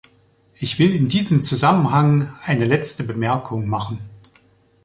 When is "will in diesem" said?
0.79-1.41